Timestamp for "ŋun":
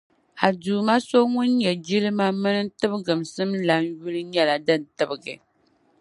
1.33-1.49